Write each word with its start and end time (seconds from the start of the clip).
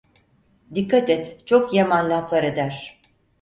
Dikkat 0.75 1.09
et, 1.09 1.47
çok 1.47 1.73
yaman 1.73 2.09
laflar 2.09 2.43
eder! 2.43 3.01